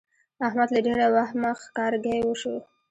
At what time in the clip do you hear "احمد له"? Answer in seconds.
0.47-0.79